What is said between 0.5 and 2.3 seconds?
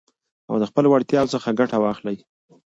د خپلو وړتياوو څخه ګټه واخلٸ.